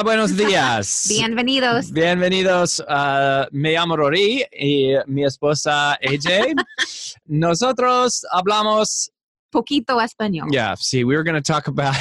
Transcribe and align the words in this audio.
Hola, 0.00 0.16
buenos 0.16 0.34
días. 0.34 1.08
Bienvenidos. 1.10 1.92
Bienvenidos. 1.92 2.80
Uh, 2.80 3.44
me 3.52 3.74
llamo 3.74 3.98
Rory 3.98 4.46
y 4.50 4.94
mi 5.06 5.24
esposa 5.24 5.98
AJ. 6.02 6.54
Nosotros 7.26 8.24
hablamos. 8.32 9.10
Poquito 9.50 10.00
español. 10.00 10.48
Yeah, 10.50 10.74
see, 10.76 11.04
we 11.04 11.16
were 11.16 11.22
going 11.22 11.34
to 11.34 11.42
talk 11.42 11.68
about. 11.68 11.94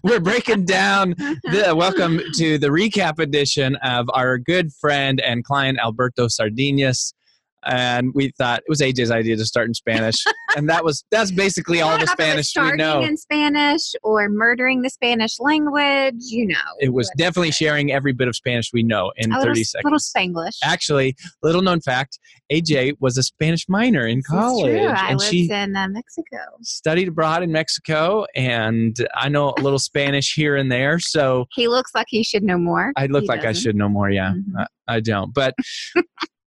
we're 0.02 0.20
breaking 0.20 0.64
down. 0.64 1.14
The, 1.42 1.74
welcome 1.76 2.18
to 2.36 2.56
the 2.56 2.68
recap 2.68 3.18
edition 3.18 3.76
of 3.82 4.08
our 4.14 4.38
good 4.38 4.72
friend 4.72 5.20
and 5.20 5.44
client 5.44 5.80
Alberto 5.84 6.28
Sardinas 6.28 7.12
and 7.64 8.12
we 8.14 8.32
thought 8.38 8.60
it 8.60 8.68
was 8.68 8.80
AJ's 8.80 9.10
idea 9.10 9.36
to 9.36 9.44
start 9.44 9.68
in 9.68 9.74
Spanish, 9.74 10.16
and 10.56 10.68
that 10.68 10.84
was 10.84 11.04
that's 11.10 11.30
basically 11.30 11.80
all 11.80 11.98
the 11.98 12.06
Spanish 12.06 12.52
we 12.56 12.72
know. 12.72 13.00
in 13.02 13.16
Spanish 13.16 13.92
or 14.02 14.28
murdering 14.28 14.82
the 14.82 14.90
Spanish 14.90 15.38
language, 15.40 16.14
you 16.18 16.46
know. 16.46 16.54
It 16.80 16.92
was 16.92 17.10
definitely 17.16 17.52
sharing 17.52 17.92
every 17.92 18.12
bit 18.12 18.28
of 18.28 18.36
Spanish 18.36 18.70
we 18.72 18.82
know 18.82 19.12
in 19.16 19.32
a 19.32 19.36
30 19.36 19.48
little, 19.48 19.64
seconds. 19.64 19.84
Little 19.84 19.98
Spanglish. 19.98 20.56
Actually, 20.62 21.16
little 21.42 21.62
known 21.62 21.80
fact: 21.80 22.18
AJ 22.52 22.94
was 23.00 23.16
a 23.18 23.22
Spanish 23.22 23.68
minor 23.68 24.06
in 24.06 24.22
college, 24.22 24.72
true. 24.72 24.88
and 24.88 25.20
she 25.20 25.50
in 25.50 25.76
uh, 25.76 25.88
Mexico. 25.88 26.38
studied 26.62 27.08
abroad 27.08 27.42
in 27.42 27.52
Mexico, 27.52 28.26
and 28.34 28.96
I 29.14 29.28
know 29.28 29.54
a 29.58 29.60
little 29.60 29.78
Spanish 29.78 30.34
here 30.34 30.56
and 30.56 30.70
there. 30.70 30.98
So 30.98 31.46
he 31.54 31.68
looks 31.68 31.92
like 31.94 32.06
he 32.08 32.22
should 32.24 32.42
know 32.42 32.58
more. 32.58 32.92
I 32.96 33.06
look 33.06 33.22
he 33.22 33.28
like 33.28 33.42
doesn't. 33.42 33.48
I 33.56 33.60
should 33.60 33.76
know 33.76 33.88
more. 33.88 34.10
Yeah, 34.10 34.32
Mhm. 34.32 34.66
I, 34.88 34.96
I 34.96 35.00
don't, 35.00 35.32
but. 35.32 35.54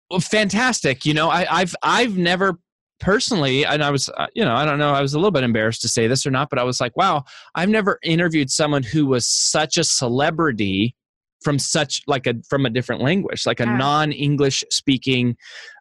well, 0.09 0.19
fantastic. 0.19 1.05
You 1.05 1.13
know, 1.13 1.29
I, 1.29 1.45
I've 1.49 1.75
I've 1.83 2.17
never 2.17 2.59
personally, 2.99 3.65
and 3.65 3.83
I 3.83 3.91
was, 3.91 4.09
uh, 4.09 4.27
you 4.33 4.43
know, 4.43 4.53
I 4.53 4.65
don't 4.65 4.77
know, 4.77 4.93
I 4.93 5.01
was 5.01 5.13
a 5.13 5.17
little 5.17 5.31
bit 5.31 5.43
embarrassed 5.43 5.81
to 5.83 5.87
say 5.87 6.07
this 6.07 6.25
or 6.25 6.31
not, 6.31 6.49
but 6.49 6.59
I 6.59 6.63
was 6.63 6.81
like, 6.81 6.95
wow, 6.97 7.23
I've 7.55 7.69
never 7.69 7.97
interviewed 8.03 8.49
someone 8.51 8.83
who 8.83 9.05
was 9.05 9.25
such 9.25 9.77
a 9.77 9.83
celebrity 9.83 10.95
from 11.41 11.57
such 11.57 12.01
like 12.07 12.27
a 12.27 12.33
from 12.49 12.65
a 12.65 12.69
different 12.69 13.01
language, 13.01 13.45
like 13.45 13.61
a 13.61 13.65
Yeah. 13.65 13.77
non-English 13.77 14.63
speaking 14.69 15.37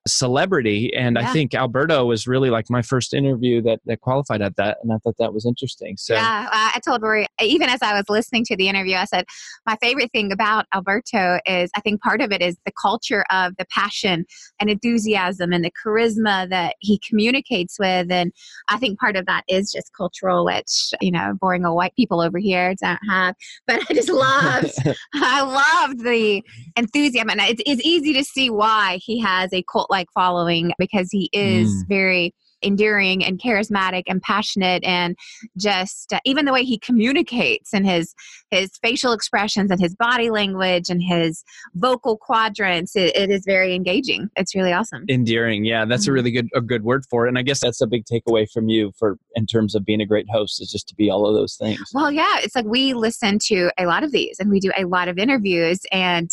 celebrity. 0.09 0.93
And 0.95 1.19
I 1.19 1.33
think 1.33 1.55
Alberto 1.55 2.05
was 2.07 2.27
really 2.27 2.51
like 2.51 2.67
my 2.69 2.83
first 2.83 3.15
interview 3.15 3.63
that 3.63 3.81
that 3.87 4.01
qualified 4.01 4.43
at 4.43 4.57
that, 4.57 4.79
and 4.83 4.93
I 4.93 4.99
thought 4.99 5.17
that 5.19 5.33
was 5.33 5.47
interesting. 5.47 5.97
So 5.97 6.15
Yeah, 6.15 6.49
I 6.51 6.73
I 6.75 6.81
told 6.81 7.03
Rory, 7.03 7.25
uh, 7.25 7.45
even 7.45 7.69
as 7.69 7.83
I 7.83 7.95
was 7.95 8.05
listening 8.09 8.45
to 8.45 8.57
the 8.57 8.69
interview, 8.69 8.97
I 8.97 9.05
said, 9.05 9.25
my 9.67 9.77
favorite 9.81 10.13
thing 10.13 10.33
about 10.33 10.67
Alberto 10.75 11.41
is 11.47 11.71
I 11.77 11.81
think 11.81 12.01
part 12.03 12.21
of 12.21 12.33
it 12.33 12.41
is 12.41 12.57
the 12.65 12.73
culture 12.81 13.25
of 13.31 13.57
the 13.57 13.67
passion 13.67 14.25
and 14.61 14.71
enthusiasm 14.71 15.53
and 15.53 15.65
the 15.65 15.73
charisma 15.85 16.49
that 16.51 16.77
he 16.81 17.01
communicates 17.07 17.79
with. 17.79 18.11
And 18.11 18.33
I 18.69 18.79
think 18.79 18.99
part 18.99 19.17
of 19.17 19.27
that 19.27 19.43
is 19.49 19.73
just 19.73 19.93
cultural, 19.97 20.45
which, 20.45 20.93
you 21.01 21.11
know, 21.11 21.35
boring 21.41 21.65
old 21.65 21.77
white 21.77 21.95
people 21.97 22.21
over 22.21 22.39
here 22.39 22.75
don't 22.81 23.01
have. 23.09 23.35
But 23.67 23.83
I 23.91 23.95
just 23.95 24.09
loved, 24.09 24.73
I 25.15 25.43
loved 25.43 26.05
the 26.05 26.43
enthusiasm. 26.77 27.31
And 27.31 27.41
it's, 27.41 27.63
it's 27.67 27.83
easy 27.85 28.13
to 28.15 28.25
see 28.25 28.51
why 28.51 28.99
he 29.03 29.21
has 29.21 29.53
a 29.53 29.63
cult 29.71 29.91
like 29.91 29.98
following 30.15 30.73
because 30.79 31.09
he 31.11 31.29
is 31.33 31.69
Mm. 31.85 31.89
very 31.89 32.35
endearing 32.63 33.25
and 33.25 33.39
charismatic 33.41 34.03
and 34.09 34.21
passionate 34.23 34.83
and 34.83 35.17
just 35.57 36.13
uh, 36.13 36.19
even 36.25 36.45
the 36.45 36.53
way 36.53 36.65
he 36.65 36.77
communicates 36.79 37.73
and 37.73 37.87
his 37.87 38.15
his 38.51 38.71
facial 38.83 39.13
expressions 39.13 39.71
and 39.71 39.81
his 39.81 39.95
body 39.95 40.29
language 40.29 40.91
and 40.91 41.01
his 41.01 41.45
vocal 41.77 42.17
quadrants 42.17 42.97
it, 42.97 43.15
it 43.15 43.31
is 43.31 43.45
very 43.47 43.77
engaging 43.77 44.29
it's 44.35 44.57
really 44.57 44.73
awesome 44.73 45.05
endearing 45.09 45.65
yeah 45.65 45.85
that's 45.85 46.09
a 46.09 46.11
Mhm. 46.11 46.15
really 46.15 46.31
good 46.33 46.49
a 46.53 46.61
good 46.61 46.83
word 46.83 47.05
for 47.09 47.27
it 47.27 47.29
and 47.29 47.39
i 47.39 47.43
guess 47.43 47.61
that's 47.61 47.81
a 47.81 47.87
big 47.87 48.05
takeaway 48.05 48.45
from 48.51 48.69
you 48.69 48.91
for 48.99 49.19
in 49.37 49.47
terms 49.47 49.77
of 49.77 49.85
being 49.85 50.01
a 50.01 50.07
great 50.07 50.27
host 50.29 50.61
is 50.61 50.69
just 50.69 50.89
to 50.89 50.97
be 50.97 51.09
all 51.11 51.29
of 51.29 51.35
those 51.37 51.55
things 51.55 51.81
well 51.95 52.11
yeah 52.11 52.39
it's 52.41 52.57
like 52.57 52.67
we 52.67 52.93
listen 52.93 53.39
to 53.41 53.71
a 53.79 53.87
lot 53.87 54.03
of 54.03 54.11
these 54.11 54.37
and 54.41 54.51
we 54.51 54.59
do 54.59 54.73
a 54.77 54.85
lot 54.85 55.07
of 55.07 55.17
interviews 55.17 55.79
and 55.93 56.29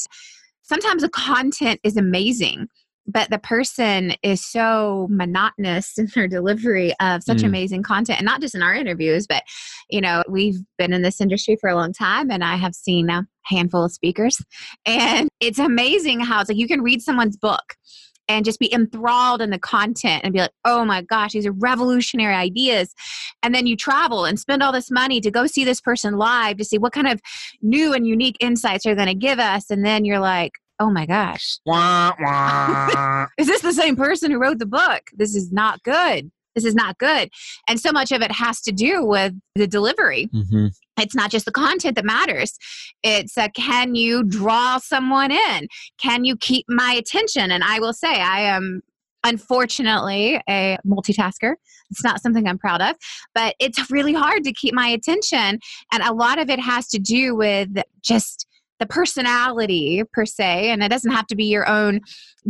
sometimes 0.63 1.03
the 1.03 1.09
content 1.09 1.79
is 1.83 1.95
amazing 1.97 2.67
but 3.07 3.29
the 3.29 3.37
person 3.39 4.13
is 4.23 4.45
so 4.45 5.07
monotonous 5.09 5.97
in 5.97 6.07
their 6.15 6.27
delivery 6.27 6.93
of 6.99 7.23
such 7.23 7.37
Mm. 7.39 7.45
amazing 7.45 7.83
content 7.83 8.19
and 8.19 8.25
not 8.25 8.41
just 8.41 8.55
in 8.55 8.63
our 8.63 8.73
interviews 8.73 9.27
but 9.27 9.43
you 9.89 10.01
know 10.01 10.23
we've 10.29 10.57
been 10.77 10.93
in 10.93 11.01
this 11.01 11.21
industry 11.21 11.55
for 11.59 11.69
a 11.69 11.75
long 11.75 11.93
time 11.93 12.31
and 12.31 12.43
i 12.43 12.55
have 12.55 12.73
seen 12.73 13.09
a 13.09 13.27
handful 13.43 13.83
of 13.83 13.91
speakers 13.91 14.41
and 14.85 15.29
it's 15.39 15.59
amazing 15.59 16.19
how 16.19 16.41
it's 16.41 16.49
like 16.49 16.57
you 16.57 16.67
can 16.67 16.81
read 16.81 17.01
someone's 17.01 17.37
book 17.37 17.75
and 18.27 18.45
just 18.45 18.59
be 18.59 18.73
enthralled 18.73 19.41
in 19.41 19.51
the 19.51 19.59
content 19.59 20.21
and 20.23 20.33
be 20.33 20.39
like, 20.39 20.51
oh 20.65 20.83
my 20.83 21.01
gosh, 21.03 21.33
these 21.33 21.45
are 21.45 21.51
revolutionary 21.51 22.33
ideas. 22.33 22.93
And 23.43 23.53
then 23.53 23.67
you 23.67 23.75
travel 23.77 24.25
and 24.25 24.39
spend 24.39 24.63
all 24.63 24.71
this 24.71 24.89
money 24.89 25.21
to 25.21 25.29
go 25.29 25.45
see 25.45 25.63
this 25.63 25.79
person 25.79 26.15
live 26.15 26.57
to 26.57 26.65
see 26.65 26.79
what 26.79 26.91
kind 26.91 27.07
of 27.07 27.21
new 27.61 27.93
and 27.93 28.07
unique 28.07 28.37
insights 28.39 28.83
they're 28.83 28.95
going 28.95 29.07
to 29.07 29.13
give 29.13 29.37
us. 29.39 29.69
And 29.69 29.85
then 29.85 30.05
you're 30.05 30.19
like, 30.19 30.53
oh 30.79 30.89
my 30.89 31.05
gosh, 31.05 31.59
Wah, 31.65 32.13
wah. 32.19 33.27
is 33.37 33.47
this 33.47 33.61
the 33.61 33.73
same 33.73 33.95
person 33.95 34.31
who 34.31 34.39
wrote 34.39 34.59
the 34.59 34.65
book? 34.65 35.03
This 35.13 35.35
is 35.35 35.51
not 35.51 35.81
good. 35.83 36.31
This 36.55 36.65
is 36.65 36.75
not 36.75 36.97
good. 36.97 37.29
And 37.67 37.79
so 37.79 37.91
much 37.91 38.11
of 38.13 38.21
it 38.21 38.31
has 38.31 38.61
to 38.61 38.71
do 38.71 39.03
with 39.03 39.33
the 39.55 39.67
delivery. 39.67 40.29
Mhm. 40.33 40.71
It's 40.97 41.13
not 41.15 41.29
just 41.29 41.45
the 41.45 41.51
content 41.51 41.95
that 41.95 42.05
matters. 42.05 42.57
It's 43.03 43.37
uh, 43.37 43.49
can 43.53 43.95
you 43.95 44.23
draw 44.23 44.77
someone 44.77 45.31
in? 45.31 45.67
Can 45.97 46.23
you 46.23 46.37
keep 46.37 46.65
my 46.69 46.93
attention? 46.93 47.51
And 47.51 47.63
I 47.63 47.79
will 47.79 47.91
say, 47.91 48.21
I 48.21 48.39
am 48.41 48.81
unfortunately 49.25 50.41
a 50.47 50.77
multitasker. 50.87 51.55
It's 51.91 52.03
not 52.03 52.21
something 52.21 52.47
I'm 52.47 52.57
proud 52.57 52.81
of, 52.81 52.95
but 53.33 53.55
it's 53.59 53.91
really 53.91 54.13
hard 54.13 54.43
to 54.45 54.53
keep 54.53 54.73
my 54.73 54.87
attention. 54.87 55.59
And 55.91 56.03
a 56.03 56.13
lot 56.13 56.39
of 56.39 56.49
it 56.49 56.59
has 56.59 56.87
to 56.89 56.99
do 56.99 57.35
with 57.35 57.69
just 58.01 58.47
the 58.79 58.85
personality 58.85 60.03
per 60.13 60.25
se 60.25 60.69
and 60.69 60.83
it 60.83 60.89
doesn't 60.89 61.11
have 61.11 61.27
to 61.27 61.35
be 61.35 61.45
your 61.45 61.67
own 61.67 62.01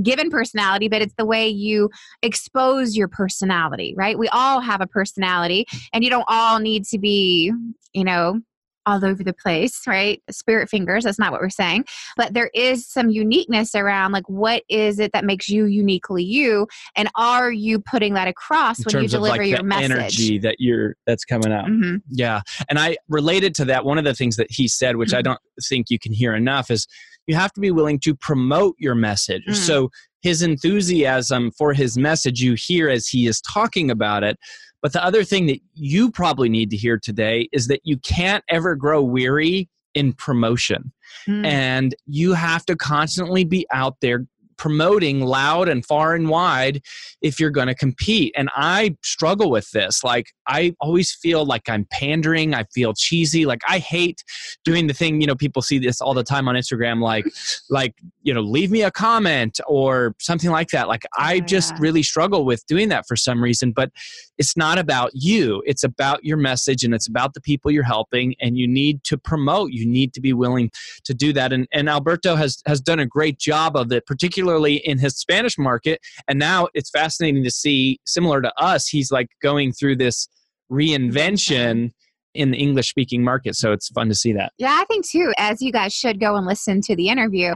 given 0.02 0.30
personality 0.30 0.88
but 0.88 1.02
it's 1.02 1.14
the 1.18 1.26
way 1.26 1.48
you 1.48 1.90
expose 2.22 2.96
your 2.96 3.08
personality 3.08 3.94
right? 3.98 4.18
We 4.18 4.28
all 4.30 4.60
have 4.60 4.82
a 4.82 4.88
personality 4.88 5.66
and 5.94 6.04
you 6.04 6.10
don't 6.10 6.26
all 6.28 6.60
need 6.60 6.86
to 6.86 7.00
be 7.00 7.52
you 7.94 8.04
know 8.04 8.42
all 8.86 9.04
over 9.04 9.24
the 9.24 9.34
place, 9.34 9.82
right? 9.88 10.22
Spirit 10.30 10.70
fingers, 10.70 11.04
that's 11.04 11.20
not 11.20 11.32
what 11.32 11.42
we're 11.42 11.50
saying. 11.50 11.86
But 12.18 12.34
there 12.34 12.52
is 12.54 12.88
some 12.88 13.10
uniqueness 13.10 13.76
around 13.76 14.12
like 14.12 14.28
what 14.30 14.64
is 14.70 15.00
it 15.00 15.12
that 15.14 15.26
makes 15.26 15.50
you 15.50 15.66
uniquely 15.66 16.24
you? 16.24 16.68
And 16.96 17.10
are 17.16 17.52
you 17.52 17.80
putting 17.80 18.14
that 18.14 18.28
across 18.28 18.80
In 18.80 18.86
when 18.94 19.04
you 19.04 19.10
deliver 19.10 19.38
like, 19.38 19.50
your 19.50 19.64
message? 19.64 19.92
energy 19.92 20.40
that 20.40 20.58
you're 20.60 20.96
that's 21.06 21.26
coming 21.26 21.52
out. 21.52 21.66
Mhm. 21.66 22.02
Yeah. 22.10 22.42
And 22.70 22.80
I 22.80 22.98
related 23.10 23.56
to 23.56 23.66
that. 23.66 23.86
One 23.86 23.98
of 23.98 24.04
the 24.04 24.14
things 24.14 24.36
that 24.38 24.48
he 24.50 24.68
said, 24.68 24.96
which 24.98 25.14
I 25.14 25.22
Mhm. 25.22 25.26
don't 25.26 25.40
think 25.68 25.90
you 25.90 26.00
can 26.00 26.14
hear 26.14 26.36
enough, 26.36 26.70
is 26.72 26.88
you 27.28 27.36
have 27.36 27.52
to 27.54 27.62
be 27.62 27.72
willing 27.72 28.00
to 28.02 28.16
promote 28.16 28.76
your 28.78 28.94
message. 28.96 29.44
Mm. 29.50 29.56
So 29.56 29.90
his 30.22 30.42
enthusiasm 30.42 31.52
for 31.58 31.74
his 31.74 31.98
message, 31.98 32.40
you 32.40 32.56
hear 32.56 32.90
as 32.90 33.08
he 33.08 33.26
is 33.28 33.42
talking 33.42 33.90
about 33.90 34.24
it. 34.24 34.38
But 34.86 34.94
the 34.94 35.04
other 35.04 35.24
thing 35.24 35.48
that 35.48 35.60
you 35.74 36.12
probably 36.12 36.48
need 36.48 36.70
to 36.70 36.78
hear 36.78 37.00
today 37.00 37.50
is 37.52 37.66
that 37.70 37.82
you 37.86 37.98
can't 37.98 38.44
ever 38.50 38.76
grow 38.76 39.02
weary 39.02 39.68
in 39.96 40.14
promotion. 40.14 40.94
Mm. 41.28 41.44
And 41.44 41.96
you 42.06 42.34
have 42.34 42.68
to 42.68 42.76
constantly 42.76 43.46
be 43.46 43.66
out 43.74 43.96
there 44.02 44.28
promoting 44.58 45.22
loud 45.22 45.70
and 45.70 45.84
far 45.84 46.14
and 46.14 46.30
wide 46.30 46.84
if 47.20 47.40
you're 47.40 47.50
going 47.50 47.66
to 47.66 47.74
compete. 47.74 48.32
And 48.38 48.48
I 48.56 48.96
struggle 49.02 49.50
with 49.50 49.72
this. 49.72 50.04
Like, 50.04 50.28
I 50.48 50.76
always 50.80 51.14
feel 51.14 51.46
like 51.46 51.70
I'm 51.70 51.86
pandering. 51.92 52.54
I 52.54 52.64
feel 52.74 52.94
cheesy. 52.94 53.46
Like, 53.46 53.62
I 53.68 53.80
hate 53.80 54.24
doing 54.64 54.88
the 54.88 54.94
thing, 54.94 55.22
you 55.22 55.28
know, 55.28 55.36
people 55.36 55.62
see 55.62 55.80
this 55.80 56.02
all 56.02 56.14
the 56.14 56.24
time 56.24 56.48
on 56.48 56.56
Instagram, 56.56 57.02
like, 57.02 57.26
like, 57.70 57.94
you 58.24 58.34
know, 58.34 58.42
leave 58.42 58.72
me 58.72 58.82
a 58.82 58.92
comment 58.92 59.60
or 59.68 60.16
something 60.20 60.50
like 60.50 60.70
that. 60.70 60.88
Like, 60.88 61.04
I 61.16 61.36
Oh, 61.36 61.40
just 61.42 61.74
yeah. 61.74 61.78
really 61.82 62.04
struggle 62.04 62.46
with 62.46 62.66
doing 62.68 62.90
that 62.90 63.06
for 63.08 63.16
some 63.16 63.44
reason. 63.44 63.72
But 63.72 63.92
it's 64.38 64.56
not 64.58 64.78
about 64.78 65.12
you, 65.14 65.62
it's 65.66 65.84
about 65.84 66.24
your 66.24 66.38
message 66.38 66.84
and 66.84 66.94
it's 66.94 67.08
about 67.08 67.34
the 67.34 67.42
people 67.42 67.72
you're 67.72 67.84
helping. 67.84 68.36
And 68.40 68.58
you 68.58 68.68
need 68.68 69.04
to 69.06 69.18
promote, 69.18 69.72
you 69.72 69.86
need 69.86 70.14
to 70.14 70.22
be 70.22 70.34
willing 70.34 70.72
to 71.04 71.14
do 71.14 71.34
that. 71.34 71.52
And, 71.54 71.68
and 71.72 71.90
Alberto 71.90 72.36
has, 72.36 72.62
has 72.66 72.82
done 72.82 73.00
a 73.00 73.06
great 73.06 73.38
job 73.40 73.76
of 73.76 73.92
it, 73.92 74.06
particularly 74.06 74.76
in 74.76 74.98
his 74.98 75.18
Spanish 75.18 75.58
market. 75.58 76.00
And 76.28 76.40
now 76.40 76.68
it's 76.74 76.90
fascinating 76.90 77.44
to 77.44 77.52
see, 77.52 78.00
similar 78.06 78.42
to 78.42 78.52
us, 78.60 78.88
he's 78.88 79.12
like 79.12 79.30
going 79.42 79.72
through 79.74 79.98
this 79.98 80.28
reinvention 80.72 81.92
in 82.36 82.52
the 82.52 82.58
English 82.58 82.90
speaking 82.90 83.24
market. 83.24 83.56
So 83.56 83.72
it's 83.72 83.90
fun 83.90 84.10
to 84.10 84.16
see 84.16 84.34
that. 84.34 84.52
Yeah, 84.58 84.78
I 84.80 84.86
think 84.86 85.10
too, 85.10 85.34
as 85.38 85.62
you 85.62 85.72
guys 85.72 85.94
should 85.94 86.20
go 86.20 86.36
and 86.36 86.46
listen 86.46 86.82
to 86.82 86.96
the 86.96 87.10
interview. 87.10 87.54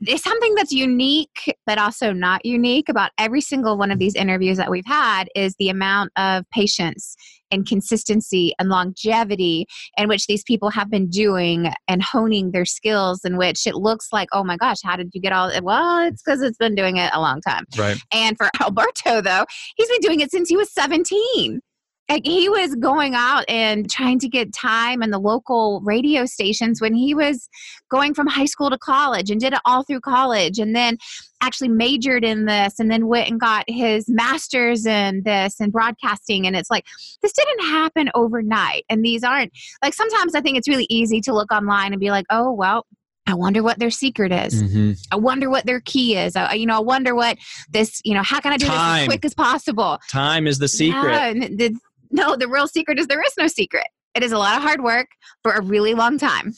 It's 0.00 0.22
something 0.22 0.54
that's 0.54 0.70
unique, 0.70 1.52
but 1.66 1.76
also 1.76 2.12
not 2.12 2.46
unique 2.46 2.88
about 2.88 3.10
every 3.18 3.40
single 3.40 3.76
one 3.76 3.90
of 3.90 3.98
these 3.98 4.14
interviews 4.14 4.56
that 4.56 4.70
we've 4.70 4.86
had 4.86 5.24
is 5.34 5.56
the 5.58 5.70
amount 5.70 6.12
of 6.16 6.44
patience 6.52 7.16
and 7.50 7.66
consistency 7.66 8.54
and 8.60 8.68
longevity 8.68 9.66
in 9.96 10.06
which 10.08 10.26
these 10.26 10.44
people 10.44 10.70
have 10.70 10.88
been 10.88 11.08
doing 11.08 11.72
and 11.88 12.00
honing 12.00 12.52
their 12.52 12.64
skills, 12.64 13.24
in 13.24 13.36
which 13.36 13.66
it 13.66 13.74
looks 13.74 14.12
like, 14.12 14.28
oh 14.30 14.44
my 14.44 14.56
gosh, 14.56 14.78
how 14.84 14.94
did 14.94 15.10
you 15.14 15.20
get 15.20 15.32
all 15.32 15.50
Well, 15.64 16.06
it's 16.06 16.22
because 16.22 16.42
it's 16.42 16.58
been 16.58 16.76
doing 16.76 16.98
it 16.98 17.10
a 17.12 17.20
long 17.20 17.40
time. 17.40 17.64
Right. 17.76 17.98
And 18.12 18.36
for 18.36 18.48
Alberto, 18.60 19.20
though, 19.20 19.46
he's 19.76 19.88
been 19.88 20.00
doing 20.00 20.20
it 20.20 20.30
since 20.30 20.48
he 20.48 20.56
was 20.56 20.72
17. 20.72 21.60
Like 22.08 22.24
he 22.24 22.48
was 22.48 22.74
going 22.76 23.14
out 23.14 23.44
and 23.48 23.90
trying 23.90 24.18
to 24.20 24.28
get 24.28 24.54
time 24.54 25.02
in 25.02 25.10
the 25.10 25.18
local 25.18 25.82
radio 25.84 26.24
stations 26.24 26.80
when 26.80 26.94
he 26.94 27.14
was 27.14 27.48
going 27.90 28.14
from 28.14 28.26
high 28.26 28.46
school 28.46 28.70
to 28.70 28.78
college 28.78 29.30
and 29.30 29.38
did 29.40 29.52
it 29.52 29.60
all 29.66 29.82
through 29.82 30.00
college 30.00 30.58
and 30.58 30.74
then 30.74 30.96
actually 31.42 31.68
majored 31.68 32.24
in 32.24 32.46
this 32.46 32.78
and 32.78 32.90
then 32.90 33.08
went 33.08 33.30
and 33.30 33.38
got 33.38 33.64
his 33.68 34.06
master's 34.08 34.86
in 34.86 35.22
this 35.24 35.60
and 35.60 35.70
broadcasting. 35.70 36.46
And 36.46 36.56
it's 36.56 36.70
like, 36.70 36.84
this 37.20 37.32
didn't 37.32 37.66
happen 37.66 38.10
overnight. 38.14 38.84
And 38.88 39.04
these 39.04 39.22
aren't 39.22 39.52
like 39.82 39.92
sometimes 39.92 40.34
I 40.34 40.40
think 40.40 40.56
it's 40.56 40.68
really 40.68 40.86
easy 40.88 41.20
to 41.22 41.34
look 41.34 41.52
online 41.52 41.92
and 41.92 42.00
be 42.00 42.10
like, 42.10 42.24
oh, 42.30 42.52
well, 42.52 42.86
I 43.26 43.34
wonder 43.34 43.62
what 43.62 43.78
their 43.78 43.90
secret 43.90 44.32
is. 44.32 44.62
Mm-hmm. 44.62 44.92
I 45.12 45.16
wonder 45.16 45.50
what 45.50 45.66
their 45.66 45.80
key 45.80 46.16
is. 46.16 46.34
I, 46.34 46.54
you 46.54 46.64
know, 46.64 46.78
I 46.78 46.80
wonder 46.80 47.14
what 47.14 47.36
this, 47.70 48.00
you 48.02 48.14
know, 48.14 48.22
how 48.22 48.40
can 48.40 48.54
I 48.54 48.56
do 48.56 48.64
this 48.64 48.74
as 48.74 49.06
quick 49.06 49.24
as 49.26 49.34
possible? 49.34 50.00
Time 50.10 50.46
is 50.46 50.58
the 50.58 50.68
secret. 50.68 51.12
Yeah, 51.12 51.32
the, 51.34 51.78
no, 52.10 52.36
the 52.36 52.48
real 52.48 52.68
secret 52.68 52.98
is 52.98 53.06
there 53.06 53.22
is 53.22 53.32
no 53.38 53.46
secret. 53.46 53.86
It 54.14 54.22
is 54.22 54.32
a 54.32 54.38
lot 54.38 54.56
of 54.56 54.62
hard 54.62 54.82
work 54.82 55.08
for 55.42 55.52
a 55.52 55.62
really 55.62 55.94
long 55.94 56.18
time. 56.18 56.54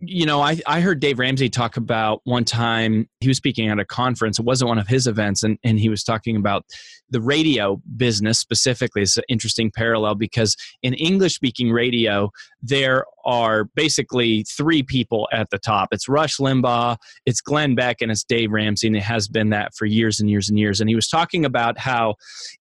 You 0.00 0.26
know, 0.26 0.40
I, 0.40 0.60
I 0.66 0.80
heard 0.80 1.00
Dave 1.00 1.18
Ramsey 1.18 1.48
talk 1.48 1.76
about 1.76 2.20
one 2.24 2.44
time 2.44 3.08
he 3.20 3.28
was 3.28 3.36
speaking 3.36 3.68
at 3.68 3.78
a 3.78 3.84
conference. 3.84 4.38
It 4.38 4.44
wasn't 4.44 4.68
one 4.68 4.78
of 4.78 4.86
his 4.86 5.06
events, 5.06 5.42
and, 5.42 5.58
and 5.64 5.80
he 5.80 5.88
was 5.88 6.04
talking 6.04 6.36
about 6.36 6.64
the 7.10 7.20
radio 7.20 7.80
business 7.96 8.38
specifically. 8.38 9.02
It's 9.02 9.16
an 9.16 9.24
interesting 9.28 9.70
parallel 9.70 10.14
because 10.14 10.56
in 10.82 10.94
English 10.94 11.34
speaking 11.34 11.72
radio, 11.72 12.30
there 12.62 13.04
are 13.24 13.64
basically 13.74 14.44
three 14.44 14.82
people 14.82 15.28
at 15.32 15.50
the 15.50 15.58
top 15.58 15.88
it's 15.92 16.08
Rush 16.08 16.36
Limbaugh, 16.36 16.96
it's 17.26 17.40
Glenn 17.40 17.74
Beck, 17.74 18.00
and 18.00 18.10
it's 18.12 18.24
Dave 18.24 18.52
Ramsey, 18.52 18.86
and 18.86 18.96
it 18.96 19.02
has 19.02 19.26
been 19.26 19.50
that 19.50 19.74
for 19.74 19.86
years 19.86 20.20
and 20.20 20.30
years 20.30 20.48
and 20.48 20.58
years. 20.58 20.80
And 20.80 20.88
he 20.88 20.94
was 20.94 21.08
talking 21.08 21.44
about 21.44 21.78
how 21.78 22.14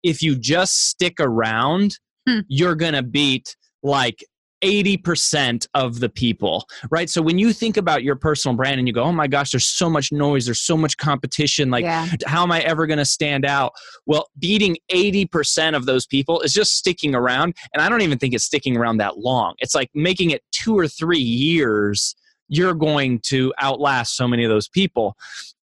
if 0.03 0.21
you 0.21 0.35
just 0.35 0.89
stick 0.89 1.15
around, 1.19 1.97
Hmm. 2.27 2.39
you're 2.49 2.75
going 2.75 2.93
to 2.93 3.03
beat 3.03 3.55
like 3.83 4.21
80% 4.63 5.67
of 5.73 5.99
the 5.99 6.09
people, 6.09 6.65
right? 6.89 7.09
So 7.09 7.21
when 7.21 7.37
you 7.37 7.53
think 7.53 7.77
about 7.77 8.03
your 8.03 8.15
personal 8.15 8.55
brand 8.55 8.79
and 8.79 8.87
you 8.87 8.93
go, 8.93 9.03
oh 9.03 9.11
my 9.11 9.27
gosh, 9.27 9.51
there's 9.51 9.67
so 9.67 9.89
much 9.89 10.11
noise, 10.11 10.45
there's 10.45 10.61
so 10.61 10.75
much 10.75 10.97
competition, 10.97 11.69
like, 11.69 11.83
yeah. 11.83 12.07
how 12.25 12.43
am 12.43 12.51
I 12.51 12.61
ever 12.61 12.87
going 12.87 12.97
to 12.97 13.05
stand 13.05 13.45
out? 13.45 13.73
Well, 14.05 14.29
beating 14.39 14.77
80% 14.91 15.75
of 15.75 15.85
those 15.85 16.05
people 16.05 16.41
is 16.41 16.53
just 16.53 16.73
sticking 16.75 17.13
around. 17.13 17.55
And 17.73 17.81
I 17.81 17.89
don't 17.89 18.01
even 18.01 18.17
think 18.17 18.33
it's 18.33 18.45
sticking 18.45 18.77
around 18.77 18.97
that 18.97 19.19
long. 19.19 19.55
It's 19.59 19.75
like 19.75 19.89
making 19.93 20.31
it 20.31 20.41
two 20.51 20.77
or 20.77 20.87
three 20.87 21.19
years, 21.19 22.15
you're 22.49 22.73
going 22.73 23.19
to 23.25 23.53
outlast 23.61 24.15
so 24.15 24.27
many 24.27 24.43
of 24.43 24.49
those 24.49 24.69
people. 24.69 25.15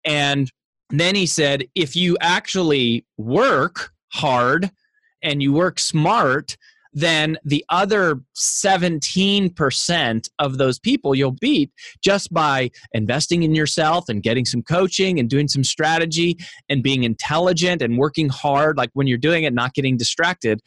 And 0.04 0.50
then 0.90 1.14
he 1.14 1.26
said, 1.26 1.64
if 1.74 1.96
you 1.96 2.18
actually 2.20 3.06
work 3.16 3.92
hard 4.12 4.70
and 5.22 5.42
you 5.42 5.52
work 5.52 5.78
smart, 5.78 6.56
then 6.92 7.38
the 7.44 7.64
other 7.68 8.20
17% 8.36 10.28
of 10.38 10.58
those 10.58 10.78
people 10.78 11.14
you'll 11.14 11.30
beat 11.32 11.70
just 12.02 12.32
by 12.32 12.70
investing 12.92 13.42
in 13.42 13.54
yourself 13.54 14.08
and 14.08 14.22
getting 14.22 14.44
some 14.44 14.62
coaching 14.62 15.18
and 15.18 15.30
doing 15.30 15.48
some 15.48 15.64
strategy 15.64 16.38
and 16.68 16.82
being 16.82 17.04
intelligent 17.04 17.80
and 17.82 17.98
working 17.98 18.28
hard, 18.28 18.76
like 18.76 18.90
when 18.92 19.06
you're 19.06 19.18
doing 19.18 19.44
it, 19.44 19.54
not 19.54 19.74
getting 19.74 19.96
distracted. 19.96 20.60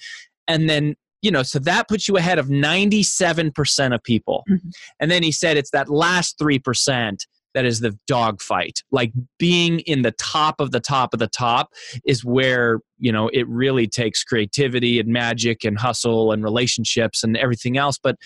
And 0.48 0.70
then, 0.70 0.96
you 1.22 1.32
know, 1.32 1.44
so 1.44 1.60
that 1.60 1.88
puts 1.88 2.08
you 2.08 2.17
ahead 2.17 2.39
of 2.39 2.48
97% 2.48 3.94
of 3.94 4.03
people. 4.03 4.44
Mhm. 4.50 4.72
And 5.00 5.12
then 5.12 5.24
he 5.24 5.32
said 5.32 5.58
it's 5.58 5.72
that 5.72 5.89
last 5.89 6.38
3% 6.39 7.25
that 7.55 7.65
is 7.65 7.79
the 7.79 7.97
dogfight. 8.05 8.83
Like 8.91 9.12
being 9.39 9.79
in 9.79 10.03
the 10.03 10.12
top 10.12 10.59
of 10.59 10.71
the 10.71 10.79
top 10.79 11.13
of 11.13 11.19
the 11.19 11.27
top 11.27 11.74
is 12.05 12.24
where, 12.24 12.81
you 13.00 13.12
know, 13.12 13.29
it 13.29 13.47
really 13.47 13.88
takes 13.88 14.24
creativity 14.24 15.00
and 15.00 15.09
magic 15.09 15.63
and 15.63 15.79
hustle 15.79 16.31
and 16.31 16.43
relationships 16.43 17.24
and 17.24 17.35
everything 17.38 17.77
else. 17.77 17.97
But 17.97 18.17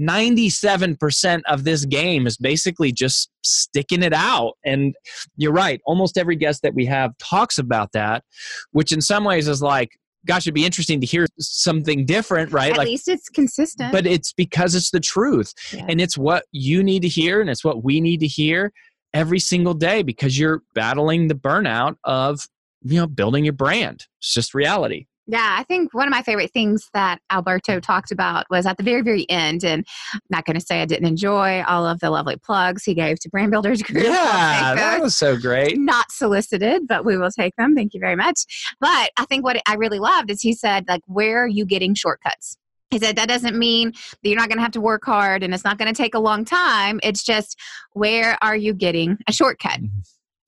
97% 0.00 1.42
of 1.48 1.64
this 1.64 1.84
game 1.84 2.26
is 2.26 2.36
basically 2.36 2.92
just 2.92 3.28
sticking 3.42 4.02
it 4.02 4.14
out. 4.14 4.54
And 4.64 4.94
you're 5.36 5.52
right. 5.52 5.80
Almost 5.84 6.16
every 6.16 6.36
guest 6.36 6.62
that 6.62 6.74
we 6.74 6.86
have 6.86 7.16
talks 7.18 7.58
about 7.58 7.92
that, 7.92 8.24
which 8.70 8.92
in 8.92 9.00
some 9.00 9.24
ways 9.24 9.48
is 9.48 9.60
like, 9.62 9.90
gosh, 10.26 10.42
it'd 10.42 10.54
be 10.54 10.66
interesting 10.66 11.00
to 11.00 11.06
hear 11.06 11.26
something 11.38 12.04
different, 12.04 12.52
right? 12.52 12.72
At 12.72 12.78
like, 12.78 12.88
least 12.88 13.08
it's 13.08 13.28
consistent. 13.28 13.92
but 13.92 14.06
it's 14.06 14.32
because 14.32 14.74
it's 14.74 14.90
the 14.90 15.00
truth 15.00 15.54
Yeah. 15.72 15.86
and 15.88 16.00
it's 16.00 16.18
what 16.18 16.44
you 16.52 16.82
need 16.82 17.02
to 17.02 17.08
hear 17.08 17.40
and 17.40 17.48
it's 17.48 17.64
what 17.64 17.82
we 17.84 18.00
need 18.00 18.20
to 18.20 18.26
hear 18.26 18.72
every 19.14 19.38
single 19.38 19.72
day 19.74 20.02
because 20.02 20.38
you're 20.38 20.62
battling 20.74 21.28
the 21.28 21.34
burnout 21.34 21.96
of 22.04 22.40
you 22.82 22.98
know 23.00 23.06
building 23.06 23.44
your 23.44 23.52
brand 23.54 24.04
it's 24.20 24.34
just 24.34 24.52
reality 24.52 25.06
Yeah, 25.28 25.56
I 25.58 25.64
think 25.64 25.92
one 25.92 26.06
of 26.06 26.12
my 26.12 26.22
favorite 26.22 26.52
things 26.52 26.88
that 26.94 27.18
Alberto 27.30 27.80
talked 27.80 28.12
about 28.12 28.46
was 28.48 28.64
at 28.64 28.76
the 28.76 28.84
very, 28.84 29.02
very 29.02 29.28
end. 29.28 29.64
And 29.64 29.84
I'm 30.14 30.20
not 30.30 30.44
going 30.44 30.58
to 30.58 30.64
say 30.64 30.80
I 30.80 30.84
didn't 30.84 31.06
enjoy 31.08 31.62
all 31.64 31.84
of 31.84 31.98
the 31.98 32.10
lovely 32.10 32.36
plugs 32.36 32.84
he 32.84 32.94
gave 32.94 33.18
to 33.20 33.28
Brand 33.28 33.50
Builders 33.50 33.82
Group. 33.82 34.04
Yeah 34.04 34.74
that 34.76 35.00
was 35.00 35.16
so 35.16 35.36
great 35.36 35.78
Not 35.78 36.10
solicited, 36.12 36.86
but 36.86 37.04
we 37.04 37.16
will 37.16 37.30
take 37.30 37.54
them. 37.56 37.74
Thank 37.74 37.94
you 37.94 38.00
very 38.00 38.16
much. 38.16 38.74
But 38.80 39.10
I 39.16 39.24
think 39.28 39.44
what 39.44 39.60
I 39.66 39.74
really 39.74 39.98
loved 39.98 40.30
is 40.30 40.40
he 40.40 40.52
said, 40.52 40.84
like, 40.88 41.02
where 41.06 41.42
are 41.44 41.48
you 41.48 41.64
getting 41.64 41.94
shortcuts? 41.94 42.56
He 42.90 43.00
said 43.00 43.16
that 43.16 43.28
doesn't 43.28 43.58
mean 43.58 43.90
that 43.92 44.28
you're 44.28 44.38
not 44.38 44.48
going 44.48 44.58
to 44.58 44.62
have 44.62 44.72
to 44.72 44.80
work 44.80 45.04
hard 45.04 45.42
and 45.42 45.52
it's 45.52 45.64
not 45.64 45.76
going 45.76 45.92
to 45.92 45.96
take 45.96 46.14
a 46.14 46.20
long 46.20 46.44
time. 46.44 47.00
It's 47.02 47.24
just 47.24 47.58
where 47.94 48.38
are 48.42 48.56
you 48.56 48.72
getting 48.72 49.18
a 49.26 49.32
shortcut? 49.32 49.80
Mhm. 49.80 49.90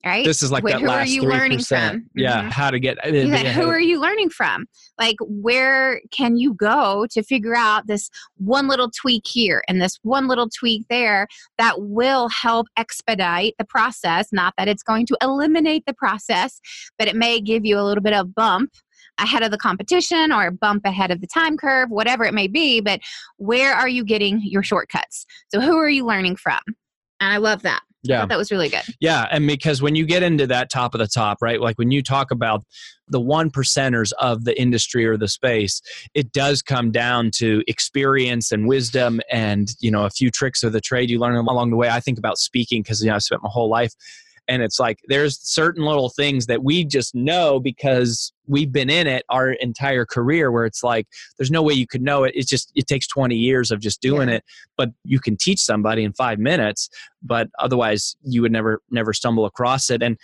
Right? 0.05 0.25
This 0.25 0.41
is 0.41 0.51
like 0.51 0.63
Wh- 0.63 0.71
that 0.71 0.81
who 0.81 0.89
are 0.89 1.05
you 1.05 1.21
3%. 1.23 1.29
learning 1.29 1.59
from? 1.59 2.05
Yeah, 2.15 2.43
Mhm. 2.43 2.51
how 2.51 2.71
to 2.71 2.79
get. 2.79 2.97
Like, 3.03 3.47
who 3.47 3.67
are 3.69 3.79
you 3.79 3.99
learning 3.99 4.29
from? 4.29 4.65
Like, 4.97 5.17
where 5.21 6.01
can 6.11 6.37
you 6.37 6.53
go 6.53 7.05
to 7.11 7.23
figure 7.23 7.55
out 7.55 7.87
this 7.87 8.09
one 8.37 8.67
little 8.67 8.89
tweak 8.89 9.27
here 9.27 9.63
and 9.67 9.81
this 9.81 9.99
one 10.03 10.27
little 10.27 10.49
tweak 10.49 10.85
there 10.89 11.27
that 11.57 11.75
will 11.81 12.29
help 12.29 12.67
expedite 12.77 13.55
the 13.57 13.65
process? 13.65 14.27
Not 14.31 14.53
that 14.57 14.67
it's 14.67 14.83
going 14.83 15.05
to 15.07 15.17
eliminate 15.21 15.83
the 15.85 15.93
process, 15.93 16.59
but 16.97 17.07
it 17.07 17.15
may 17.15 17.41
give 17.41 17.65
you 17.65 17.77
a 17.79 17.83
little 17.83 18.03
bit 18.03 18.13
of 18.13 18.33
bump 18.33 18.71
ahead 19.17 19.43
of 19.43 19.51
the 19.51 19.57
competition 19.57 20.31
or 20.31 20.47
a 20.47 20.51
bump 20.51 20.85
ahead 20.85 21.11
of 21.11 21.19
the 21.19 21.27
time 21.27 21.57
curve, 21.57 21.89
whatever 21.89 22.23
it 22.23 22.33
may 22.33 22.47
be. 22.47 22.79
But 22.79 23.01
where 23.35 23.73
are 23.73 23.89
you 23.89 24.05
getting 24.05 24.39
your 24.43 24.63
shortcuts? 24.63 25.25
So, 25.49 25.59
who 25.59 25.77
are 25.77 25.89
you 25.89 26.05
learning 26.05 26.37
from? 26.37 26.61
And 27.19 27.33
I 27.33 27.37
love 27.37 27.63
that. 27.63 27.81
I 28.05 28.09
Yeah. 28.09 28.25
that 28.25 28.37
was 28.37 28.49
really 28.51 28.69
good. 28.69 28.83
Yeah, 28.99 29.27
and 29.29 29.45
because 29.45 29.81
when 29.81 29.95
you 29.95 30.05
get 30.05 30.23
into 30.23 30.47
that 30.47 30.69
top 30.69 30.93
of 30.95 30.99
the 30.99 31.07
top, 31.07 31.39
right? 31.41 31.59
Like 31.59 31.77
when 31.77 31.91
you 31.91 32.01
talk 32.01 32.31
about 32.31 32.63
the 33.07 33.19
one 33.19 33.49
percenters 33.49 34.11
of 34.19 34.45
the 34.45 34.59
industry 34.59 35.05
or 35.05 35.17
the 35.17 35.27
space, 35.27 35.81
it 36.13 36.31
does 36.31 36.61
come 36.61 36.91
down 36.91 37.31
to 37.35 37.63
experience 37.67 38.51
and 38.51 38.67
wisdom 38.67 39.19
and, 39.31 39.71
you 39.79 39.91
know, 39.91 40.05
a 40.05 40.09
few 40.09 40.31
tricks 40.31 40.63
of 40.63 40.71
the 40.71 40.81
trade 40.81 41.09
you 41.09 41.19
learn 41.19 41.35
along 41.35 41.71
the 41.71 41.75
way. 41.75 41.89
I 41.89 41.99
think 41.99 42.17
about 42.17 42.37
speaking 42.37 42.83
because, 42.83 43.01
you 43.01 43.09
know, 43.09 43.15
I 43.15 43.19
spent 43.19 43.43
my 43.43 43.49
whole 43.51 43.69
life 43.69 43.93
and 44.49 44.61
it's 44.63 44.79
like 44.79 44.99
there's 45.07 45.39
certain 45.41 45.85
little 45.85 46.09
things 46.09 46.47
that 46.47 46.63
we 46.63 46.83
just 46.83 47.13
know 47.15 47.59
because 47.59 48.33
we've 48.47 48.71
been 48.71 48.89
in 48.89 49.07
it 49.07 49.23
our 49.29 49.51
entire 49.51 50.05
career 50.05 50.51
where 50.51 50.65
it's 50.65 50.83
like 50.83 51.07
there's 51.37 51.51
no 51.51 51.61
way 51.61 51.73
you 51.73 51.87
could 51.87 52.01
know 52.01 52.23
it. 52.23 52.33
It's 52.35 52.49
just 52.49 52.71
it 52.75 52.87
takes 52.87 53.07
20 53.07 53.35
years 53.35 53.69
of 53.71 53.79
just 53.79 54.01
doing 54.01 54.27
Yeah. 54.27 54.35
it 54.35 54.43
but 54.75 54.89
you 55.05 55.19
can 55.19 55.37
teach 55.37 55.59
somebody 55.59 56.03
in 56.03 56.13
5 56.13 56.39
minutes 56.39 56.89
but 57.21 57.47
otherwise 57.59 58.15
you 58.23 58.41
would 58.41 58.51
never 58.51 58.81
never 58.89 59.13
stumble 59.13 59.45
across 59.45 59.89
it. 59.89 60.01
And 60.03 60.17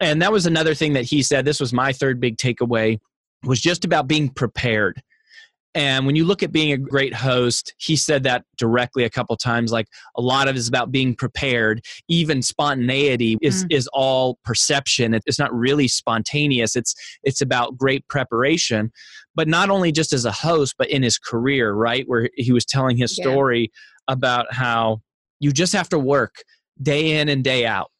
and 0.00 0.20
that 0.22 0.32
was 0.32 0.44
another 0.46 0.74
thing 0.74 0.92
that 0.94 1.04
he 1.04 1.22
said 1.22 1.44
this 1.44 1.60
was 1.60 1.72
my 1.72 1.92
third 1.92 2.20
big 2.20 2.36
takeaway 2.36 2.98
was 3.44 3.60
just 3.60 3.84
about 3.84 4.08
being 4.08 4.28
prepared 4.28 5.00
and 5.78 6.06
when 6.06 6.16
you 6.16 6.24
look 6.24 6.42
at 6.42 6.50
being 6.50 6.72
a 6.72 6.76
great 6.76 7.14
host 7.14 7.72
he 7.78 7.94
said 7.94 8.24
that 8.24 8.44
directly 8.56 9.04
a 9.04 9.10
couple 9.10 9.36
times 9.36 9.70
like 9.70 9.86
a 10.16 10.20
lot 10.20 10.48
of 10.48 10.56
it 10.56 10.58
is 10.58 10.66
about 10.66 10.90
being 10.90 11.14
prepared. 11.14 11.84
Even 12.08 12.42
spontaneity 12.42 13.38
is 13.40 13.64
mm. 13.64 13.72
is 13.72 13.88
all 13.92 14.38
perception. 14.44 15.14
It's 15.14 15.38
not 15.38 15.54
really 15.54 15.86
spontaneous. 15.88 16.74
It's 16.74 16.94
it's 17.22 17.40
about 17.40 17.78
great 17.78 18.06
preparation 18.08 18.90
but 19.36 19.46
not 19.46 19.70
only 19.70 19.92
just 19.92 20.12
as 20.12 20.24
a 20.24 20.32
host 20.32 20.74
but 20.78 20.90
in 20.90 21.02
his 21.02 21.16
career 21.16 21.72
right? 21.72 22.04
Where 22.08 22.28
he 22.34 22.52
was 22.52 22.64
telling 22.64 22.96
his 22.96 23.16
Yeah. 23.16 23.22
story 23.22 23.70
about 24.08 24.52
how 24.52 25.00
you 25.38 25.52
just 25.52 25.72
have 25.72 25.88
to 25.90 25.98
work 25.98 26.42
day 26.82 27.20
in 27.20 27.28
and 27.28 27.44
day 27.44 27.64
out. 27.66 27.90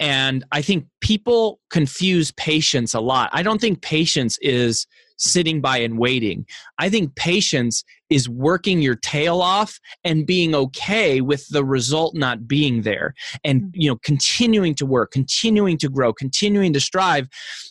And 0.00 0.44
i 0.50 0.60
think 0.60 0.86
people 1.00 1.60
confuse 1.70 2.32
patience 2.32 2.94
a 2.94 3.00
lot. 3.00 3.30
I 3.32 3.44
don't 3.44 3.60
think 3.60 3.80
patience 3.80 4.38
is 4.40 4.86
sitting 5.22 5.60
by 5.60 5.78
and 5.78 5.98
waiting. 5.98 6.46
I 6.78 6.88
think 6.88 7.14
patience 7.16 7.84
is 8.10 8.28
working 8.28 8.82
your 8.82 8.96
tail 8.96 9.40
off 9.40 9.78
and 10.04 10.26
being 10.26 10.54
okay 10.54 11.20
with 11.20 11.46
the 11.48 11.64
result 11.64 12.14
not 12.14 12.46
being 12.46 12.82
there. 12.82 13.14
And 13.44 13.62
mm-hmm. 13.62 13.80
you 13.80 13.90
know 13.90 13.96
continuing 14.02 14.74
to 14.76 14.86
work 14.86 15.12
continuing 15.12 15.78
to 15.78 15.88
grow 15.88 16.12
continuing 16.12 16.72
to 16.72 16.80
strive. 16.80 17.28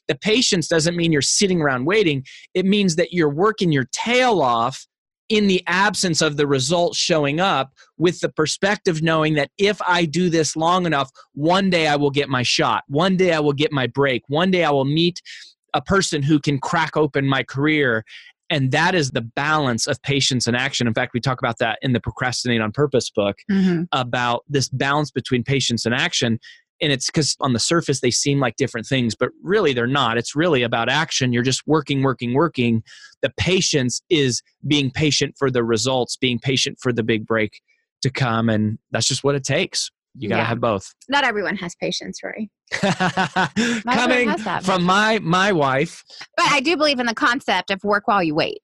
The 0.07 0.15
patience 0.15 0.67
doesn't 0.67 0.95
mean 0.95 1.11
you're 1.11 1.21
sitting 1.21 1.61
around 1.61 1.85
waiting. 1.85 2.25
It 2.53 2.65
means 2.65 2.95
that 2.95 3.13
you're 3.13 3.29
working 3.29 3.71
your 3.71 3.87
tail 3.91 4.41
off 4.41 4.85
in 5.31 5.47
the 5.47 5.63
absence 5.65 6.21
of 6.21 6.35
the 6.35 6.45
result 6.45 6.93
showing 6.93 7.39
up 7.39 7.71
with 7.97 8.19
the 8.19 8.27
perspective 8.27 9.01
knowing 9.01 9.35
that 9.35 9.49
if 9.57 9.81
I 9.87 10.03
do 10.03 10.29
this 10.29 10.57
long 10.57 10.85
enough, 10.85 11.09
one 11.33 11.69
day 11.69 11.87
I 11.87 11.95
will 11.95 12.11
get 12.11 12.27
my 12.27 12.43
shot. 12.43 12.83
One 12.89 13.15
day 13.15 13.31
I 13.31 13.39
will 13.39 13.53
get 13.53 13.71
my 13.71 13.87
break. 13.87 14.23
One 14.27 14.51
day 14.51 14.65
I 14.65 14.71
will 14.71 14.83
meet 14.83 15.21
a 15.73 15.81
person 15.81 16.21
who 16.21 16.39
can 16.39 16.59
crack 16.59 16.97
open 16.97 17.27
my 17.27 17.43
career. 17.43 18.03
And 18.49 18.71
that 18.71 18.95
is 18.95 19.11
the 19.11 19.21
balance 19.21 19.87
of 19.87 20.01
patience 20.01 20.45
and 20.45 20.57
action. 20.57 20.85
In 20.85 20.93
fact, 20.93 21.13
we 21.13 21.21
talk 21.21 21.39
about 21.39 21.57
that 21.59 21.79
in 21.81 21.93
the 21.93 22.01
Procrastinate 22.01 22.59
on 22.59 22.71
Purpose 22.71 23.09
book 23.09 23.37
mm-hmm. 23.49 23.83
about 23.93 24.43
this 24.49 24.67
balance 24.69 25.09
between 25.09 25.43
patience 25.43 25.85
and 25.85 25.95
action. 25.95 26.37
And 26.81 26.91
it's 26.91 27.05
because 27.05 27.37
on 27.39 27.53
the 27.53 27.59
surface 27.59 28.01
they 28.01 28.11
seem 28.11 28.39
like 28.39 28.55
different 28.57 28.87
things, 28.87 29.15
but 29.15 29.29
really 29.41 29.71
they're 29.71 29.87
not. 29.87 30.17
It's 30.17 30.35
really 30.35 30.63
about 30.63 30.89
action. 30.89 31.31
You're 31.31 31.43
just 31.43 31.65
working, 31.65 32.01
working, 32.01 32.33
working. 32.33 32.83
The 33.21 33.31
patience 33.37 34.01
is 34.09 34.41
being 34.67 34.91
patient 34.91 35.35
for 35.37 35.49
the 35.49 35.63
results, 35.63 36.17
being 36.17 36.39
patient 36.39 36.77
for 36.81 36.91
the 36.91 37.03
big 37.03 37.25
break 37.25 37.61
to 38.01 38.09
come. 38.09 38.49
And 38.49 38.79
that's 38.89 39.07
just 39.07 39.23
what 39.23 39.35
it 39.35 39.43
takes. 39.43 39.91
You 40.17 40.29
got 40.29 40.35
to 40.37 40.41
Yeah. 40.41 40.45
have 40.47 40.59
both. 40.59 40.93
Not 41.09 41.23
everyone 41.23 41.55
has 41.57 41.75
patience, 41.75 42.19
Rory. 42.23 42.49
Coming 42.71 44.29
has 44.29 44.65
from 44.65 44.83
my 44.83 45.19
my 45.21 45.51
wife. 45.51 46.03
But 46.37 46.47
I 46.51 46.59
do 46.61 46.77
believe 46.77 46.99
in 46.99 47.05
the 47.05 47.13
concept 47.15 47.71
of 47.71 47.83
work 47.83 48.07
while 48.07 48.23
you 48.23 48.35
wait. 48.35 48.59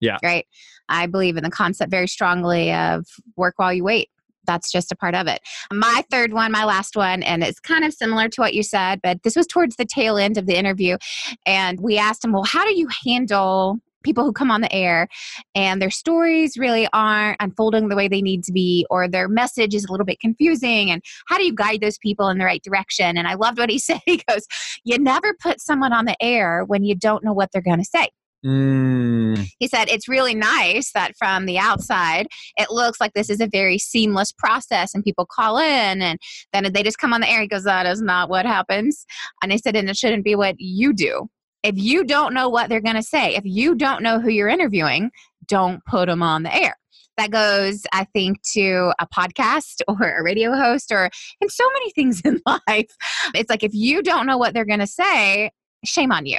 Yeah. 0.00 0.18
Right. 0.22 0.46
I 0.88 1.06
believe 1.06 1.36
in 1.36 1.44
the 1.44 1.50
concept 1.50 1.90
very 1.90 2.08
strongly 2.08 2.72
of 2.72 3.04
work 3.36 3.54
while 3.56 3.72
you 3.72 3.84
wait. 3.84 4.08
That's 4.46 4.72
just 4.72 4.90
a 4.92 4.96
part 4.96 5.14
of 5.14 5.26
it. 5.26 5.40
My 5.72 6.04
third 6.10 6.32
one, 6.32 6.50
my 6.52 6.64
last 6.64 6.96
one, 6.96 7.22
and 7.22 7.42
it's 7.44 7.60
kind 7.60 7.84
of 7.84 7.92
similar 7.92 8.28
to 8.30 8.40
what 8.40 8.54
you 8.54 8.62
said, 8.62 9.00
but 9.02 9.22
this 9.22 9.36
was 9.36 9.46
towards 9.46 9.76
the 9.76 9.84
tail 9.84 10.16
end 10.16 10.38
of 10.38 10.46
the 10.46 10.56
interview. 10.56 10.96
And 11.44 11.78
we 11.80 11.98
asked 11.98 12.24
him, 12.24 12.32
Well, 12.32 12.44
how 12.44 12.64
do 12.64 12.74
you 12.74 12.88
handle 13.06 13.78
people 14.02 14.24
who 14.24 14.32
come 14.32 14.50
on 14.50 14.60
the 14.60 14.72
air 14.72 15.08
and 15.54 15.80
their 15.80 15.90
stories 15.90 16.56
really 16.56 16.88
aren't 16.92 17.36
unfolding 17.40 17.88
the 17.88 17.96
way 17.96 18.08
they 18.08 18.22
need 18.22 18.44
to 18.44 18.52
be, 18.52 18.86
or 18.90 19.08
their 19.08 19.28
message 19.28 19.74
is 19.74 19.84
a 19.84 19.90
little 19.90 20.06
bit 20.06 20.20
confusing? 20.20 20.90
And 20.90 21.02
how 21.28 21.36
do 21.38 21.44
you 21.44 21.54
guide 21.54 21.80
those 21.80 21.98
people 21.98 22.28
in 22.28 22.38
the 22.38 22.44
right 22.44 22.62
direction? 22.62 23.16
And 23.16 23.26
I 23.26 23.34
loved 23.34 23.58
what 23.58 23.70
he 23.70 23.78
said. 23.88 24.00
He 24.06 24.22
goes, 24.28 24.46
You 24.84 24.98
never 24.98 25.34
put 25.40 25.60
someone 25.60 25.92
on 25.92 26.04
the 26.04 26.16
air 26.22 26.64
when 26.64 26.84
you 26.84 26.94
don't 26.94 27.24
know 27.24 27.32
what 27.32 27.50
they're 27.52 27.62
going 27.62 27.78
to 27.78 27.84
say. 27.84 28.08
Mm, 28.46 29.48
He 29.58 29.66
said 29.66 29.88
it's 29.88 30.08
really 30.08 30.34
nice 30.34 30.92
that 30.92 31.16
from 31.18 31.46
the 31.46 31.58
outside, 31.58 32.28
it 32.56 32.70
looks 32.70 33.00
like 33.00 33.12
this 33.14 33.30
is 33.30 33.40
a 33.40 33.48
very 33.48 33.78
seamless 33.78 34.30
process 34.30 34.94
and 34.94 35.02
people 35.02 35.26
call 35.26 35.58
in 35.58 36.00
and 36.00 36.20
then 36.52 36.72
they 36.72 36.84
just 36.84 36.98
come 36.98 37.12
on 37.12 37.20
the 37.20 37.28
air. 37.28 37.40
He 37.40 37.48
goes, 37.48 37.64
That 37.64 37.86
is 37.86 38.00
not 38.00 38.30
what 38.30 38.46
happens. 38.46 39.04
And 39.42 39.50
he 39.50 39.58
said, 39.58 39.74
And 39.74 39.90
it 39.90 39.96
shouldn't 39.96 40.24
be 40.24 40.36
what 40.36 40.54
you 40.58 40.92
do. 40.92 41.28
If 41.68 41.74
you 41.76 42.02
don't 42.02 42.32
know 42.32 42.48
what 42.48 42.70
they're 42.70 42.80
going 42.80 42.96
to 42.96 43.02
say, 43.02 43.36
if 43.36 43.44
you 43.44 43.74
don't 43.74 44.02
know 44.02 44.20
who 44.20 44.30
you're 44.30 44.48
interviewing, 44.48 45.10
don't 45.48 45.84
put 45.84 46.06
them 46.06 46.22
on 46.22 46.42
the 46.44 46.54
air. 46.54 46.74
That 47.18 47.30
goes, 47.30 47.82
I 47.92 48.04
think, 48.14 48.40
to 48.54 48.94
a 48.98 49.06
podcast 49.06 49.82
or 49.88 50.16
a 50.16 50.22
radio 50.22 50.54
host 50.54 50.90
or 50.90 51.10
in 51.42 51.50
so 51.50 51.68
many 51.74 51.90
things 51.90 52.22
in 52.24 52.40
life. 52.46 52.90
It's 53.34 53.50
like 53.50 53.62
if 53.62 53.74
you 53.74 54.02
don't 54.02 54.26
know 54.26 54.38
what 54.38 54.54
they're 54.54 54.64
going 54.64 54.78
to 54.78 54.86
say, 54.86 55.50
shame 55.84 56.10
on 56.10 56.24
you. 56.24 56.38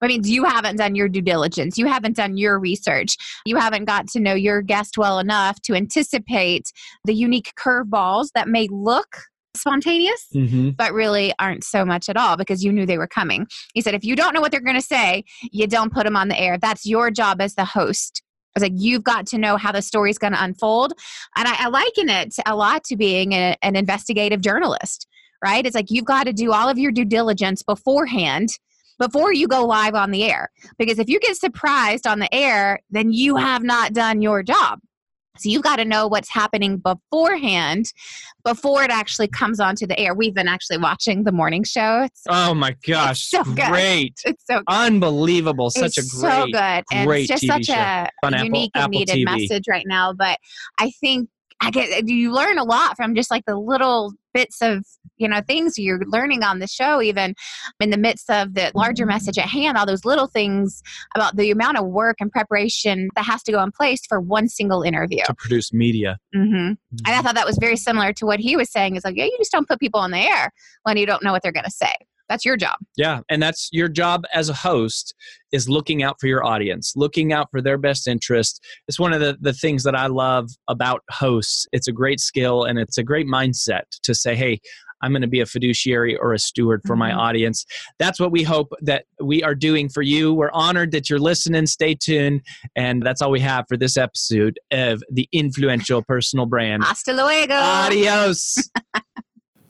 I 0.00 0.06
mean, 0.06 0.22
you 0.24 0.44
haven't 0.44 0.76
done 0.76 0.94
your 0.94 1.10
due 1.10 1.20
diligence. 1.20 1.76
You 1.76 1.86
haven't 1.86 2.16
done 2.16 2.38
your 2.38 2.58
research. 2.58 3.16
You 3.44 3.56
haven't 3.56 3.84
got 3.84 4.08
to 4.08 4.20
know 4.20 4.34
your 4.34 4.62
guest 4.62 4.96
well 4.96 5.18
enough 5.18 5.60
to 5.62 5.74
anticipate 5.74 6.72
the 7.04 7.14
unique 7.14 7.52
curveballs 7.58 8.28
that 8.34 8.48
may 8.48 8.66
look 8.70 9.18
spontaneous, 9.56 10.26
hmm 10.32 10.70
but 10.76 10.92
really 10.92 11.32
aren't 11.38 11.62
so 11.62 11.84
much 11.84 12.08
at 12.08 12.16
all 12.16 12.36
because 12.36 12.64
you 12.64 12.72
knew 12.72 12.84
they 12.84 12.98
were 12.98 13.06
coming. 13.06 13.46
He 13.74 13.80
said, 13.80 13.94
if 13.94 14.04
you 14.04 14.16
don't 14.16 14.34
know 14.34 14.40
what 14.40 14.50
they're 14.50 14.60
going 14.60 14.74
to 14.74 14.82
say, 14.82 15.22
you 15.52 15.66
don't 15.68 15.92
put 15.92 16.04
them 16.04 16.16
on 16.16 16.28
the 16.28 16.38
air. 16.38 16.58
That's 16.58 16.84
your 16.84 17.10
job 17.12 17.40
as 17.40 17.54
the 17.54 17.64
host. 17.64 18.22
I 18.56 18.60
was 18.60 18.62
like, 18.70 18.80
you've 18.80 19.04
got 19.04 19.26
to 19.28 19.38
know 19.38 19.56
how 19.56 19.70
the 19.72 19.82
story's 19.82 20.18
going 20.18 20.32
to 20.32 20.42
unfold. 20.42 20.94
And 21.36 21.46
I, 21.46 21.64
I 21.64 21.68
liken 21.68 22.08
it 22.08 22.34
a 22.46 22.56
lot 22.56 22.82
to 22.84 22.96
being 22.96 23.32
a- 23.32 23.56
an 23.62 23.76
investigative 23.76 24.40
journalist, 24.40 25.06
right? 25.44 25.64
It's 25.64 25.74
like 25.74 25.90
you've 25.90 26.04
got 26.04 26.24
to 26.24 26.32
do 26.32 26.52
all 26.52 26.68
of 26.68 26.78
your 26.78 26.90
due 26.90 27.04
diligence 27.04 27.62
beforehand 27.62 28.48
before 28.98 29.32
you 29.32 29.48
go 29.48 29.64
live 29.64 29.94
on 29.94 30.10
the 30.10 30.24
air. 30.24 30.50
Because 30.78 30.98
if 30.98 31.08
you 31.08 31.20
get 31.20 31.36
surprised 31.36 32.06
on 32.06 32.20
the 32.20 32.32
air, 32.34 32.80
then 32.90 33.12
you 33.12 33.36
have 33.36 33.62
not 33.62 33.92
done 33.92 34.22
your 34.22 34.42
job. 34.42 34.80
So 35.36 35.48
you've 35.48 35.62
got 35.62 35.76
to 35.76 35.84
know 35.84 36.06
what's 36.06 36.30
happening 36.30 36.78
beforehand 36.78 37.92
before 38.44 38.84
it 38.84 38.90
actually 38.90 39.26
comes 39.28 39.58
onto 39.58 39.84
the 39.86 39.98
air. 39.98 40.14
We've 40.14 40.34
been 40.34 40.46
actually 40.46 40.78
watching 40.78 41.24
the 41.24 41.32
morning 41.32 41.64
show. 41.64 42.02
It's, 42.02 42.22
Oh 42.28 42.54
my 42.54 42.76
gosh. 42.86 43.28
so 43.30 43.42
good. 43.42 43.56
great. 43.68 44.14
it's 44.24 44.44
so 44.48 44.62
Unbelievable. 44.68 45.70
Such 45.70 45.98
it's 45.98 46.14
a 46.14 46.20
great 46.20 46.32
so 46.32 46.46
good 46.46 46.84
and 46.92 47.06
great 47.08 47.28
it's 47.30 47.40
just 47.40 47.42
TV 47.42 47.48
such 47.48 47.64
show 47.66 47.74
a 47.74 48.08
on 48.22 48.34
Apple- 48.34 48.44
unique 48.46 48.70
and 48.76 48.90
needed 48.90 49.16
TV. 49.16 49.24
message 49.24 49.64
right 49.68 49.86
now 49.86 50.12
but 50.12 50.38
i 50.78 50.90
think 51.00 51.28
i 51.60 51.70
get 51.70 52.06
you 52.08 52.32
learn 52.32 52.58
a 52.58 52.64
lot 52.64 52.96
from 52.96 53.14
just 53.14 53.30
like 53.30 53.44
the 53.46 53.56
little 53.56 54.12
bits 54.32 54.60
of 54.60 54.84
you 55.16 55.28
know 55.28 55.40
things 55.46 55.78
you're 55.78 56.00
learning 56.06 56.42
on 56.42 56.58
the 56.58 56.66
show 56.66 57.00
even 57.00 57.34
in 57.80 57.90
the 57.90 57.96
midst 57.96 58.28
of 58.30 58.54
the 58.54 58.70
larger 58.74 59.06
message 59.06 59.38
at 59.38 59.46
hand 59.46 59.78
all 59.78 59.86
those 59.86 60.04
little 60.04 60.26
things 60.26 60.82
about 61.14 61.36
the 61.36 61.50
amount 61.50 61.78
of 61.78 61.86
work 61.86 62.16
and 62.20 62.32
preparation 62.32 63.08
that 63.14 63.24
has 63.24 63.42
to 63.42 63.52
go 63.52 63.62
in 63.62 63.70
place 63.70 64.00
for 64.08 64.20
one 64.20 64.48
single 64.48 64.82
interview. 64.82 65.22
To 65.26 65.34
produce 65.34 65.72
media. 65.72 66.18
hmm 66.34 66.72
and 67.06 67.14
i 67.14 67.22
thought 67.22 67.34
that 67.34 67.46
was 67.46 67.58
very 67.58 67.76
similar 67.76 68.12
to 68.12 68.26
what 68.26 68.40
he 68.40 68.56
was 68.56 68.70
saying 68.70 68.96
is 68.96 69.04
like 69.04 69.16
yeah 69.16 69.24
you 69.24 69.36
just 69.38 69.52
don't 69.52 69.68
put 69.68 69.80
people 69.80 70.00
on 70.00 70.10
the 70.10 70.18
air 70.18 70.50
when 70.82 70.96
you 70.96 71.06
don't 71.06 71.22
know 71.22 71.32
what 71.32 71.42
they're 71.42 71.52
going 71.52 71.64
to 71.64 71.70
say 71.70 71.92
that's 72.28 72.44
your 72.44 72.56
job 72.56 72.76
Yeah, 72.96 73.20
and 73.28 73.42
that's 73.42 73.68
your 73.72 73.88
job 73.88 74.24
as 74.32 74.48
a 74.48 74.54
host 74.54 75.14
is 75.52 75.68
looking 75.68 76.02
out 76.02 76.16
for 76.20 76.26
your 76.26 76.44
audience, 76.44 76.92
looking 76.96 77.32
out 77.32 77.48
for 77.50 77.60
their 77.62 77.78
best 77.78 78.08
interest. 78.08 78.60
It's 78.88 78.98
one 78.98 79.12
of 79.12 79.20
the, 79.20 79.36
the 79.40 79.52
things 79.52 79.84
that 79.84 79.94
I 79.94 80.06
love 80.08 80.48
about 80.68 81.02
hosts. 81.10 81.66
It's 81.72 81.86
a 81.88 81.92
great 81.92 82.18
skill 82.20 82.64
and 82.64 82.78
it's 82.78 82.98
a 82.98 83.02
great 83.04 83.26
mindset 83.26 83.82
to 84.02 84.14
say, 84.14 84.34
hey, 84.34 84.60
I'm 85.02 85.12
going 85.12 85.20
to 85.22 85.28
be 85.28 85.40
a 85.40 85.46
fiduciary 85.46 86.16
or 86.16 86.32
a 86.32 86.38
steward 86.38 86.80
for 86.86 86.96
my 86.96 87.10
Mhm. 87.10 87.16
audience. 87.18 87.66
That's 87.98 88.18
what 88.18 88.32
we 88.32 88.42
hope 88.42 88.72
that 88.80 89.04
we 89.22 89.42
are 89.42 89.54
doing 89.54 89.90
for 89.90 90.00
you. 90.00 90.32
We're 90.32 90.50
honored 90.52 90.92
that 90.92 91.10
you're 91.10 91.18
listening. 91.18 91.66
Stay 91.66 91.94
tuned. 91.94 92.40
And 92.74 93.02
that's 93.02 93.20
all 93.20 93.30
we 93.30 93.40
have 93.40 93.66
for 93.68 93.76
this 93.76 93.98
episode 93.98 94.58
of 94.70 95.02
the 95.12 95.28
influential 95.30 96.02
personal 96.02 96.46
brand. 96.46 96.84
Hasta 96.84 97.12
luego. 97.12 97.52
Adios. 97.54 98.56